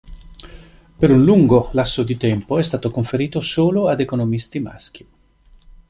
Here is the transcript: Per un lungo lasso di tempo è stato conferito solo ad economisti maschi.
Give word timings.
Per 0.97 1.11
un 1.11 1.23
lungo 1.23 1.69
lasso 1.73 2.01
di 2.01 2.17
tempo 2.17 2.57
è 2.57 2.63
stato 2.63 2.89
conferito 2.89 3.39
solo 3.39 3.87
ad 3.87 3.99
economisti 3.99 4.59
maschi. 4.59 5.07